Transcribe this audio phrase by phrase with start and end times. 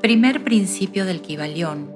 [0.00, 1.92] Primer principio del Kibalión,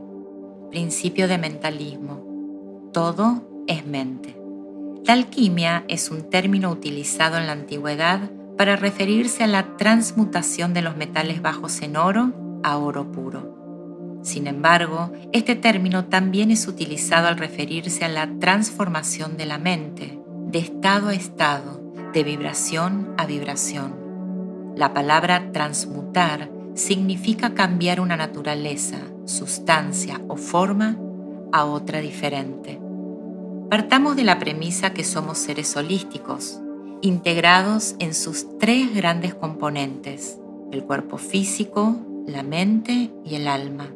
[0.72, 2.90] principio de mentalismo.
[2.92, 4.36] Todo es mente.
[5.04, 8.28] La alquimia es un término utilizado en la antigüedad
[8.58, 12.32] para referirse a la transmutación de los metales bajos en oro
[12.64, 14.20] a oro puro.
[14.24, 20.18] Sin embargo, este término también es utilizado al referirse a la transformación de la mente,
[20.48, 23.94] de estado a estado, de vibración a vibración.
[24.74, 30.98] La palabra transmutar significa cambiar una naturaleza, sustancia o forma
[31.52, 32.80] a otra diferente.
[33.70, 36.60] Partamos de la premisa que somos seres holísticos,
[37.00, 40.38] integrados en sus tres grandes componentes,
[40.72, 41.96] el cuerpo físico,
[42.26, 43.88] la mente y el alma.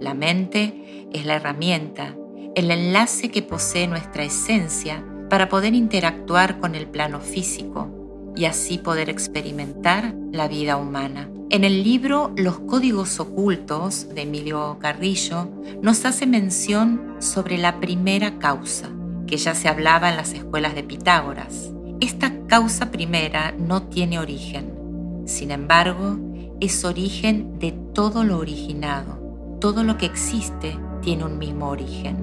[0.00, 2.14] La mente es la herramienta,
[2.54, 7.90] el enlace que posee nuestra esencia para poder interactuar con el plano físico
[8.36, 11.30] y así poder experimentar la vida humana.
[11.48, 15.48] En el libro Los Códigos Ocultos de Emilio Carrillo
[15.80, 18.90] nos hace mención sobre la primera causa,
[19.28, 21.70] que ya se hablaba en las escuelas de Pitágoras.
[22.00, 26.18] Esta causa primera no tiene origen, sin embargo,
[26.58, 29.56] es origen de todo lo originado.
[29.60, 32.16] Todo lo que existe tiene un mismo origen.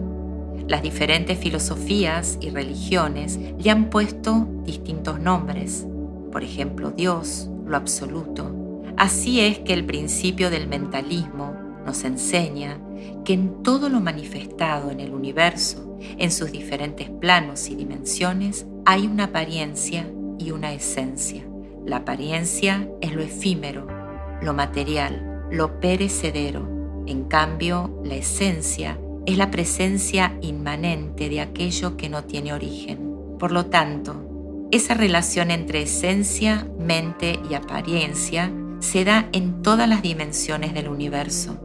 [0.68, 5.88] Las diferentes filosofías y religiones le han puesto distintos nombres,
[6.30, 8.63] por ejemplo Dios, lo absoluto.
[8.98, 11.56] Así es que el principio del mentalismo
[11.86, 12.80] nos enseña
[13.26, 19.08] que en todo lo manifestado en el universo, en sus diferentes planos y dimensiones, hay
[19.08, 20.06] una apariencia
[20.38, 21.44] y una esencia.
[21.86, 23.88] La apariencia es lo efímero,
[24.42, 27.04] lo material, lo perecedero.
[27.08, 33.16] En cambio, la esencia es la presencia inmanente de aquello que no tiene origen.
[33.40, 38.52] Por lo tanto, esa relación entre esencia, mente y apariencia
[38.84, 41.58] se da en todas las dimensiones del universo.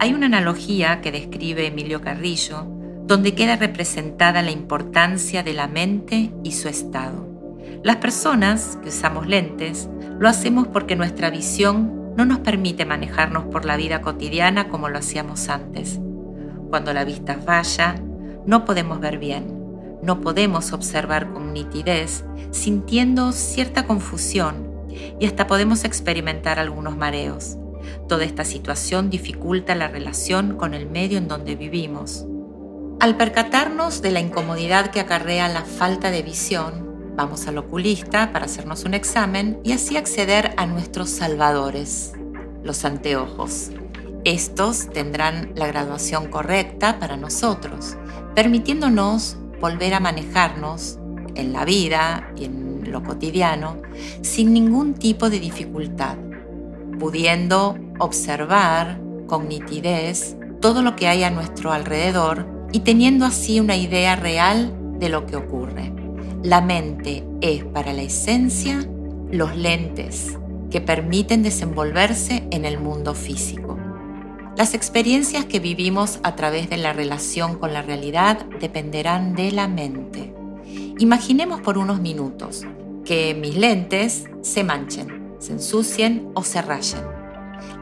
[0.00, 2.66] Hay una analogía que describe Emilio Carrillo
[3.06, 7.24] donde queda representada la importancia de la mente y su estado.
[7.84, 13.64] Las personas que usamos lentes lo hacemos porque nuestra visión no nos permite manejarnos por
[13.64, 16.00] la vida cotidiana como lo hacíamos antes.
[16.68, 17.94] Cuando la vista falla,
[18.44, 19.56] no podemos ver bien
[20.02, 24.65] no podemos observar con nitidez, sintiendo cierta confusión
[25.18, 27.56] y hasta podemos experimentar algunos mareos.
[28.08, 32.26] Toda esta situación dificulta la relación con el medio en donde vivimos.
[33.00, 38.46] Al percatarnos de la incomodidad que acarrea la falta de visión, vamos al oculista para
[38.46, 42.12] hacernos un examen y así acceder a nuestros salvadores,
[42.62, 43.70] los anteojos.
[44.24, 47.96] Estos tendrán la graduación correcta para nosotros,
[48.34, 50.98] permitiéndonos volver a manejarnos
[51.36, 53.76] en la vida y en lo cotidiano
[54.22, 56.16] sin ningún tipo de dificultad,
[56.98, 63.76] pudiendo observar con nitidez todo lo que hay a nuestro alrededor y teniendo así una
[63.76, 65.92] idea real de lo que ocurre.
[66.42, 68.86] La mente es para la esencia
[69.30, 70.38] los lentes
[70.70, 73.78] que permiten desenvolverse en el mundo físico.
[74.56, 79.68] Las experiencias que vivimos a través de la relación con la realidad dependerán de la
[79.68, 80.35] mente.
[80.98, 82.62] Imaginemos por unos minutos
[83.04, 87.02] que mis lentes se manchen, se ensucien o se rayen.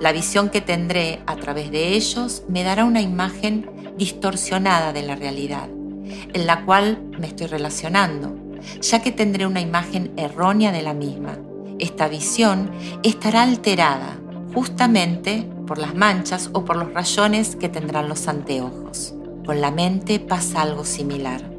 [0.00, 5.14] La visión que tendré a través de ellos me dará una imagen distorsionada de la
[5.14, 8.34] realidad, en la cual me estoy relacionando,
[8.80, 11.38] ya que tendré una imagen errónea de la misma.
[11.78, 12.72] Esta visión
[13.04, 14.18] estará alterada
[14.52, 19.14] justamente por las manchas o por los rayones que tendrán los anteojos.
[19.46, 21.53] Con la mente pasa algo similar.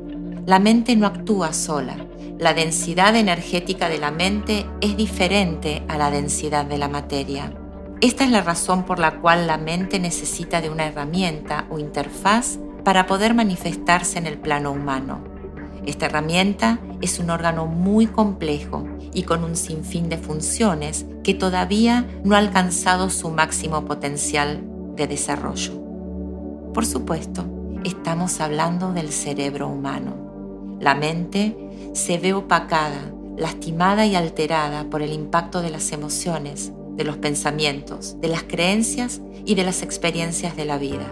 [0.46, 1.98] La mente no actúa sola.
[2.38, 7.52] La densidad energética de la mente es diferente a la densidad de la materia.
[8.00, 12.60] Esta es la razón por la cual la mente necesita de una herramienta o interfaz
[12.84, 15.24] para poder manifestarse en el plano humano.
[15.88, 18.86] Esta herramienta es un órgano muy complejo
[19.16, 24.62] y con un sinfín de funciones que todavía no ha alcanzado su máximo potencial
[24.96, 25.74] de desarrollo.
[26.72, 27.46] Por supuesto,
[27.84, 30.25] estamos hablando del cerebro humano.
[30.80, 31.56] La mente
[31.94, 38.20] se ve opacada, lastimada y alterada por el impacto de las emociones, de los pensamientos,
[38.20, 41.06] de las creencias y de las experiencias de la vida.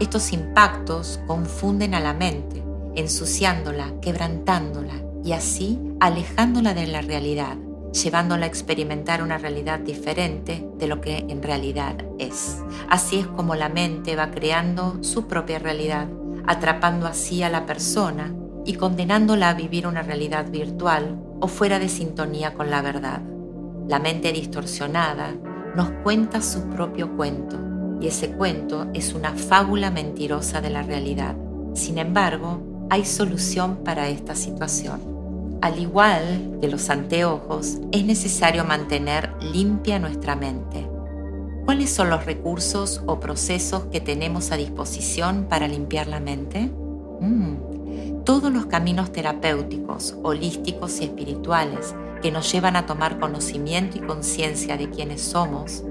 [0.00, 2.62] Estos impactos confunden a la mente,
[2.94, 7.56] ensuciándola, quebrantándola y así alejándola de la realidad,
[7.92, 12.58] llevándola a experimentar una realidad diferente de lo que en realidad es.
[12.88, 16.08] Así es como la mente va creando su propia realidad,
[16.46, 18.34] atrapando así a la persona
[18.68, 23.22] y condenándola a vivir una realidad virtual o fuera de sintonía con la verdad.
[23.88, 25.34] La mente distorsionada
[25.74, 27.56] nos cuenta su propio cuento
[27.98, 31.34] y ese cuento es una fábula mentirosa de la realidad.
[31.72, 32.60] Sin embargo,
[32.90, 35.00] hay solución para esta situación.
[35.62, 40.86] Al igual que los anteojos, es necesario mantener limpia nuestra mente.
[41.64, 46.70] ¿Cuáles son los recursos o procesos que tenemos a disposición para limpiar la mente?
[47.20, 47.67] Mm,
[48.28, 54.76] todos los caminos terapéuticos, holísticos y espirituales que nos llevan a tomar conocimiento y conciencia
[54.76, 55.82] de quiénes somos,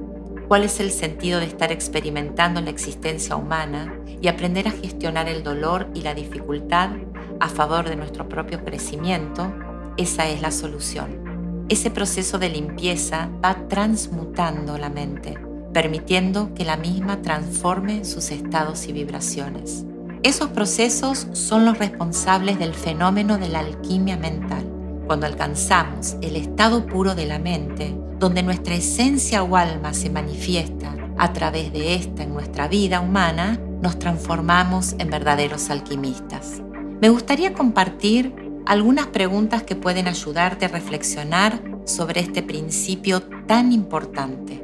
[0.48, 3.92] cuál es el sentido de estar experimentando la existencia humana
[4.22, 6.92] y aprender a gestionar el dolor y la dificultad
[7.40, 9.52] a favor de nuestro propio crecimiento,
[9.98, 11.66] esa es la solución.
[11.70, 15.40] Ese proceso de limpieza va transmutando la mente,
[15.74, 19.88] permitiendo que la misma transforme sus estados y vibraciones.
[20.28, 24.62] Esos procesos son los responsables del fenómeno de la alquimia mental.
[25.06, 30.94] Cuando alcanzamos el estado puro de la mente, donde nuestra esencia o alma se manifiesta
[31.18, 36.62] a través de esta en nuestra vida humana, nos transformamos en verdaderos alquimistas.
[37.00, 38.36] Me gustaría compartir
[38.66, 44.62] algunas preguntas que pueden ayudarte a reflexionar sobre este principio tan importante.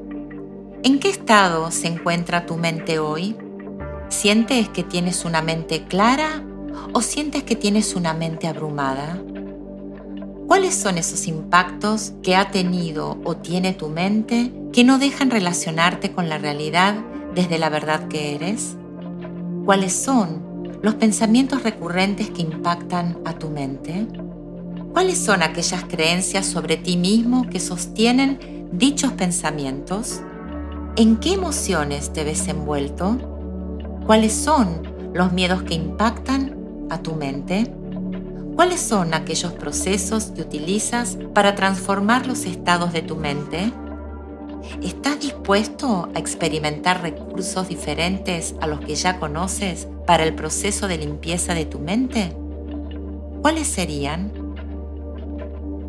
[0.84, 3.38] ¿En qué estado se encuentra tu mente hoy?
[4.14, 6.46] ¿Sientes que tienes una mente clara
[6.94, 9.20] o sientes que tienes una mente abrumada?
[10.48, 16.14] ¿Cuáles son esos impactos que ha tenido o tiene tu mente que no dejan relacionarte
[16.14, 16.96] con la realidad
[17.34, 18.78] desde la verdad que eres?
[19.66, 24.08] ¿Cuáles son los pensamientos recurrentes que impactan a tu mente?
[24.94, 30.22] ¿Cuáles son aquellas creencias sobre ti mismo que sostienen dichos pensamientos?
[30.96, 33.33] ¿En qué emociones te ves envuelto?
[34.06, 34.82] ¿Cuáles son
[35.14, 37.74] los miedos que impactan a tu mente?
[38.54, 43.72] ¿Cuáles son aquellos procesos que utilizas para transformar los estados de tu mente?
[44.82, 50.98] ¿Estás dispuesto a experimentar recursos diferentes a los que ya conoces para el proceso de
[50.98, 52.36] limpieza de tu mente?
[53.42, 54.34] ¿Cuáles serían?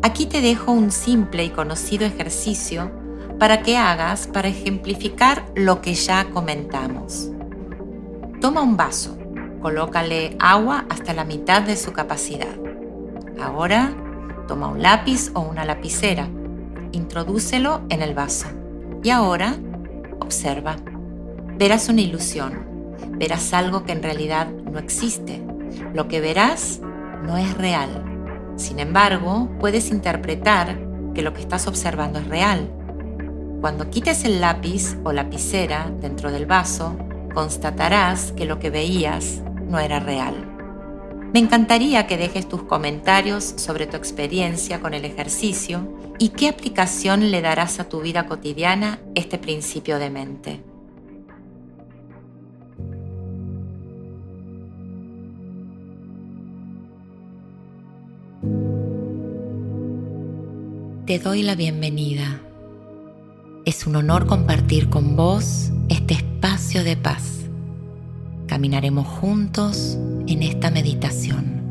[0.03, 2.91] Aquí te dejo un simple y conocido ejercicio
[3.39, 7.34] para que hagas para ejemplificar lo que ya comentamos.
[8.45, 9.17] Toma un vaso
[9.59, 12.55] Colócale agua hasta la mitad de su capacidad.
[13.41, 13.91] Ahora,
[14.47, 16.29] toma un lápiz o una lapicera.
[16.91, 18.45] Introdúcelo en el vaso.
[19.01, 19.55] Y ahora,
[20.19, 20.75] observa.
[21.57, 22.67] Verás una ilusión.
[23.17, 25.43] Verás algo que en realidad no existe.
[25.95, 26.81] Lo que verás
[27.23, 28.53] no es real.
[28.57, 30.77] Sin embargo, puedes interpretar
[31.15, 32.69] que lo que estás observando es real.
[33.59, 36.95] Cuando quites el lápiz o lapicera dentro del vaso,
[37.35, 40.33] constatarás que lo que veías no era real.
[41.33, 45.85] Me encantaría que dejes tus comentarios sobre tu experiencia con el ejercicio
[46.17, 50.63] y qué aplicación le darás a tu vida cotidiana este principio de mente.
[61.05, 62.41] Te doy la bienvenida.
[63.65, 67.49] Es un honor compartir con vos este espacio de paz
[68.45, 69.97] Caminaremos juntos
[70.27, 71.63] en esta meditación.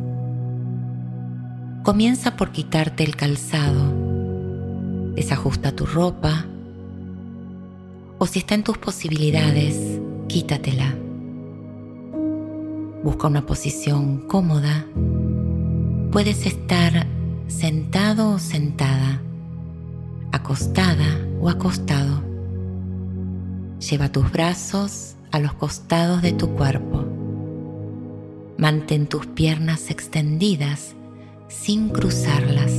[1.85, 6.47] Comienza por quitarte el calzado, desajusta tu ropa
[8.19, 10.93] o si está en tus posibilidades, quítatela.
[13.05, 14.85] Busca una posición cómoda.
[16.11, 17.07] Puedes estar
[17.47, 19.23] sentado o sentada,
[20.33, 21.07] acostada
[21.41, 22.34] o acostado.
[23.91, 27.05] Lleva tus brazos a los costados de tu cuerpo.
[28.57, 30.95] Mantén tus piernas extendidas
[31.49, 32.73] sin cruzarlas.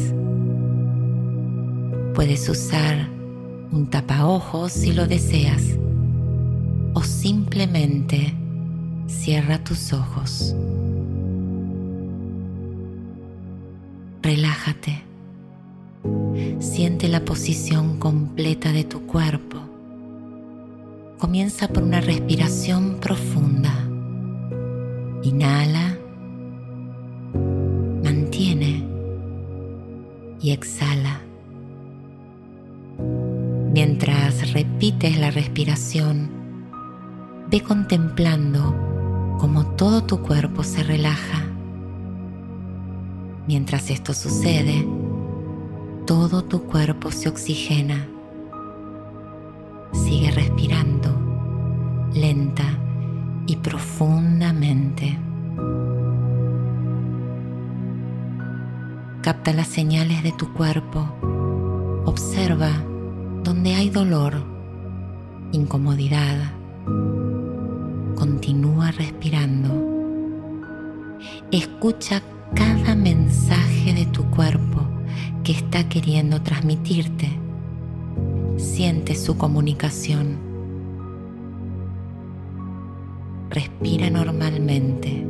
[2.16, 3.08] Puedes usar
[3.72, 5.78] un tapaojos si lo deseas
[6.96, 8.34] o simplemente
[9.06, 10.56] cierra tus ojos.
[14.24, 15.04] Relájate.
[16.58, 19.75] Siente la posición completa de tu cuerpo
[21.17, 23.74] comienza por una respiración profunda.
[25.24, 25.98] Inhala,
[28.03, 28.88] mantiene
[30.41, 31.22] y exhala.
[33.74, 36.29] Mientras repites la respiración,
[37.50, 38.75] ve contemplando
[39.39, 41.45] cómo todo tu cuerpo se relaja.
[43.48, 44.88] Mientras esto sucede,
[46.05, 48.07] todo tu cuerpo se oxigena.
[59.54, 61.08] Las señales de tu cuerpo.
[62.06, 62.72] Observa
[63.44, 64.34] donde hay dolor
[65.54, 66.52] incomodidad.
[68.16, 69.70] Continúa respirando.
[71.52, 72.22] Escucha
[72.54, 74.82] cada mensaje de tu cuerpo
[75.44, 77.30] que está queriendo transmitirte.
[78.58, 80.38] Siente su comunicación.
[83.52, 85.25] Respira normalmente.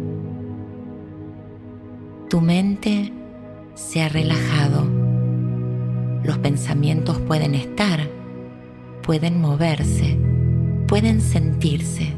[2.30, 3.14] Tu mente
[3.76, 4.88] se ha relajado.
[6.24, 8.10] Los pensamientos pueden estar,
[9.04, 10.18] pueden moverse,
[10.88, 12.14] pueden sentirse.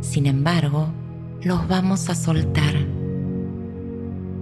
[0.00, 0.88] Sin embargo,
[1.42, 2.74] los vamos a soltar.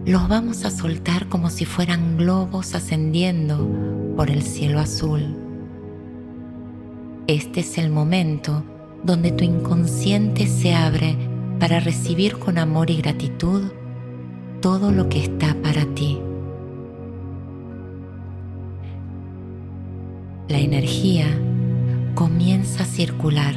[0.06, 3.68] Los vamos a soltar como si fueran globos ascendiendo
[4.16, 5.36] por el cielo azul.
[7.26, 8.64] Este es el momento
[9.02, 11.16] donde tu inconsciente se abre
[11.58, 13.62] para recibir con amor y gratitud
[14.64, 16.18] todo lo que está para ti.
[20.48, 21.26] La energía
[22.14, 23.54] comienza a circular.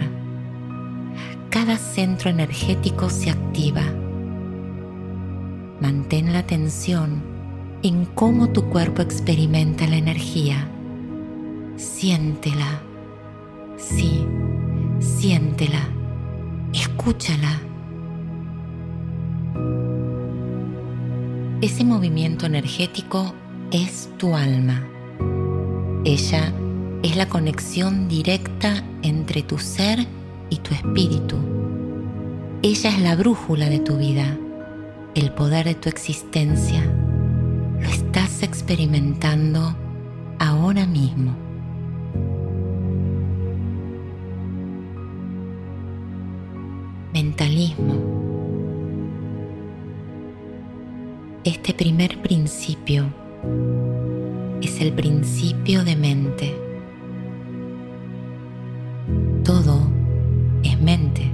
[1.49, 3.83] Cada centro energético se activa.
[5.79, 7.23] Mantén la atención
[7.83, 10.67] en cómo tu cuerpo experimenta la energía.
[11.77, 12.81] Siéntela.
[13.77, 14.27] Sí,
[14.99, 15.87] siéntela.
[16.73, 17.61] Escúchala.
[21.59, 23.33] Ese movimiento energético
[23.71, 24.87] es tu alma.
[26.05, 26.53] Ella
[27.01, 30.05] es la conexión directa entre tu ser
[30.51, 31.35] y tu espíritu.
[32.61, 34.37] Ella es la brújula de tu vida,
[35.15, 36.85] el poder de tu existencia.
[37.81, 39.75] Lo estás experimentando
[40.37, 41.35] ahora mismo.
[47.13, 48.16] Mentalismo
[51.47, 53.05] Este primer principio
[54.61, 56.53] es el principio de mente.
[59.45, 59.89] Todo
[60.61, 61.31] es mente.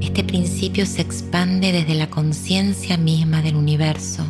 [0.00, 4.24] Este principio se expande desde la conciencia misma del universo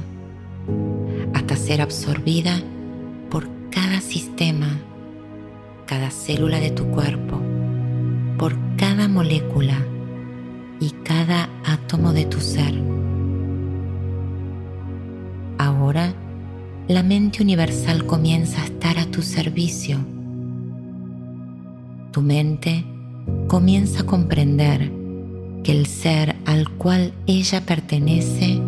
[1.32, 2.60] hasta ser absorbida
[3.30, 4.80] por cada sistema,
[5.86, 7.40] cada célula de tu cuerpo,
[8.36, 9.78] por cada molécula
[10.80, 12.74] y cada átomo de tu ser.
[15.58, 16.14] Ahora,
[16.86, 19.98] la mente universal comienza a estar a tu servicio.
[22.12, 22.84] Tu mente
[23.48, 24.90] comienza a comprender
[25.62, 28.62] que el ser al cual ella pertenece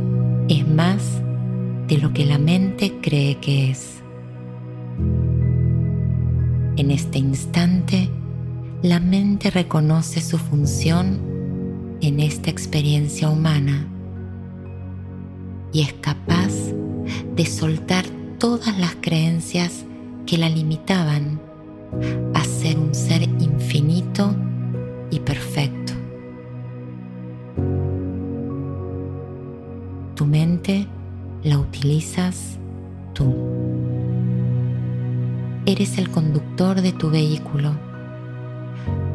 [0.49, 1.23] es más
[1.89, 4.03] de lo que la mente cree que es.
[6.77, 8.09] En este instante,
[8.83, 11.30] la mente reconoce su función
[12.01, 13.87] en esta experiencia humana
[15.73, 16.53] y es capaz
[17.35, 18.05] de soltar
[18.39, 19.85] todas las creencias
[20.27, 21.41] que la limitaban
[22.35, 24.35] a ser un ser infinito
[25.11, 25.93] y perfecto.
[30.15, 30.87] Tu mente
[31.43, 32.59] la utilizas
[33.13, 33.35] tú.
[35.67, 37.90] Eres el conductor de tu vehículo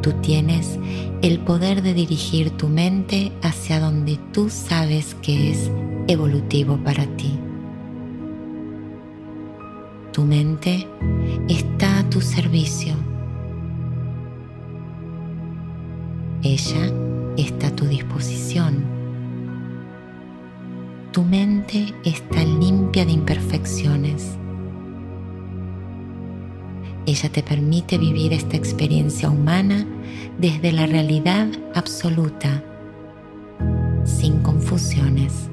[0.06, 0.78] Tú tienes
[1.24, 5.72] el poder de dirigir tu mente hacia donde tú sabes que es
[6.08, 7.40] evolutivo para ti.
[10.14, 10.88] Tu mente
[11.50, 12.94] está a tu servicio.
[16.44, 16.94] Ella
[17.36, 18.86] está a tu disposición.
[21.14, 24.38] Tu mente está limpia de imperfecciones
[27.06, 29.86] ella te permite vivir esta experiencia humana
[30.40, 32.64] desde la realidad absoluta,
[34.04, 35.50] sin confusiones.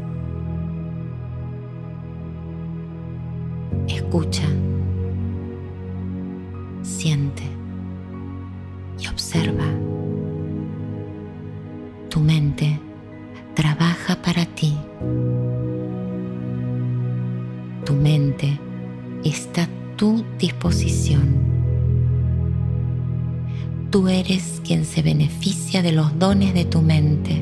[3.89, 4.52] Escucha,
[26.23, 27.42] dones de tu mente.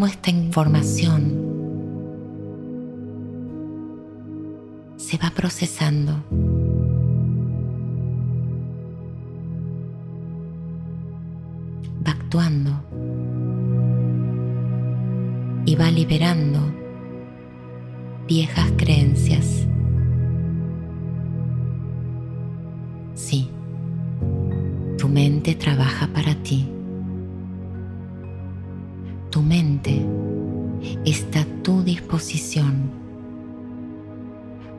[0.00, 1.20] Cómo esta información
[4.96, 6.12] se va procesando.
[12.06, 12.82] Va actuando
[15.66, 16.60] y va liberando
[18.26, 19.66] viejas creencias.
[23.12, 23.50] Sí,
[24.96, 26.79] tu mente trabaja para ti.
[29.40, 30.06] Tu mente
[31.06, 32.90] está a tu disposición.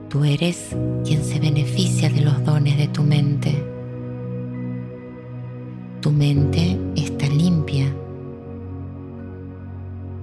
[0.08, 3.56] Tú eres quien se beneficia de los dones de tu mente.
[6.02, 7.92] Tu mente está limpia.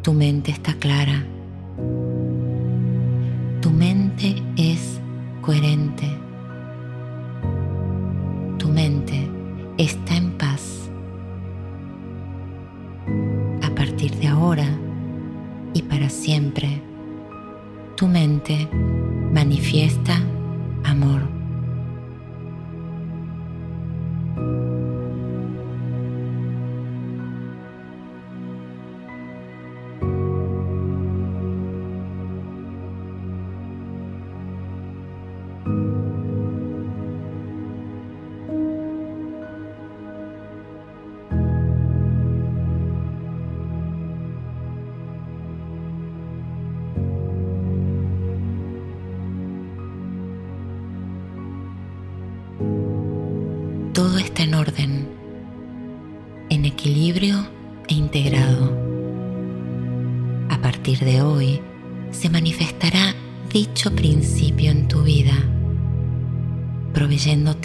[0.03, 1.27] Tu mente está clara.
[3.61, 5.01] Tu mente es
[5.41, 5.88] coherente.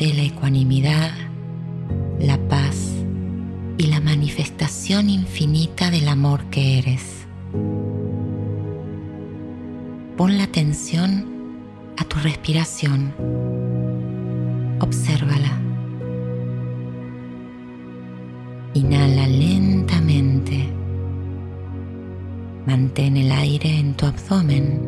[0.02, 1.12] La ecuanimidad,
[2.20, 2.92] la paz
[3.78, 7.26] y la manifestación infinita del amor que eres.
[10.18, 11.26] Pon la atención
[11.98, 13.14] a tu respiración.
[14.80, 15.62] Obsérvala.
[18.74, 20.68] Inhala lentamente.
[22.66, 24.82] Mantén el aire en tu abdomen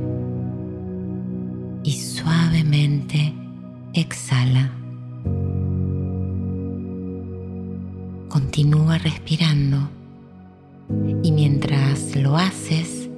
[1.84, 3.34] y suavemente
[3.94, 4.85] exhala.
[8.36, 9.90] Continúa respirando
[11.24, 13.10] y mientras lo haces,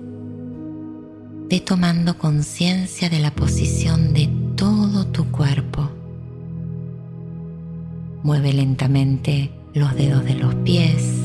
[1.49, 5.89] ve tomando conciencia de la posición de todo tu cuerpo.
[8.21, 11.15] Mueve lentamente los dedos de los pies.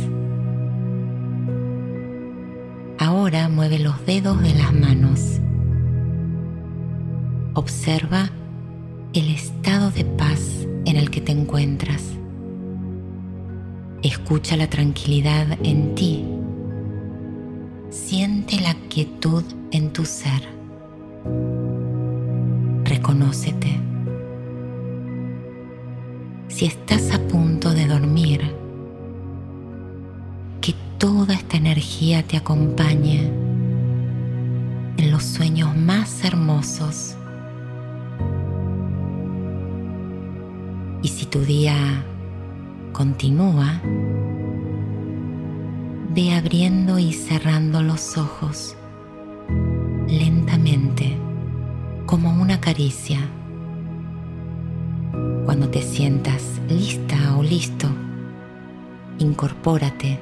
[2.98, 5.38] Ahora mueve los dedos de las manos.
[7.52, 8.30] Observa
[9.12, 12.21] el estado de paz en el que te encuentras.
[14.02, 16.24] Escucha la tranquilidad en ti.
[17.88, 20.42] Siente la quietud en tu ser.
[22.82, 23.80] Reconócete.
[26.48, 28.40] Si estás a punto de dormir,
[30.60, 33.30] que toda esta energía te acompañe
[34.96, 37.16] en los sueños más hermosos.
[41.04, 42.04] Y si tu día
[42.92, 43.80] continúa,
[46.14, 48.76] ve abriendo y cerrando los ojos
[50.06, 51.16] lentamente
[52.06, 53.18] como una caricia.
[55.44, 57.88] Cuando te sientas lista o listo,
[59.18, 60.18] incorpórate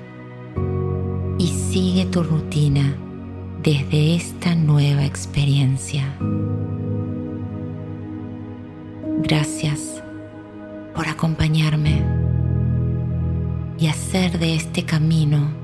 [1.39, 2.95] y sigue tu rutina
[3.63, 6.05] desde esta nueva experiencia.
[9.23, 10.03] Gracias
[10.95, 11.80] por acompañarme
[13.81, 15.60] y hacer de este camino